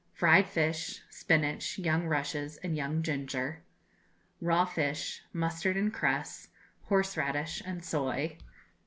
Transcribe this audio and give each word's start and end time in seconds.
Fried 0.15 0.47
Fish, 0.47 1.03
Spinach, 1.11 1.77
Young 1.77 2.07
Rushes, 2.07 2.57
and 2.63 2.75
Young 2.75 3.03
Ginger. 3.03 3.61
Raw 4.41 4.65
Fish, 4.65 5.21
Mustard 5.31 5.77
and 5.77 5.93
Cress, 5.93 6.47
Horseradish, 6.85 7.61
and 7.63 7.85
Soy. 7.85 8.37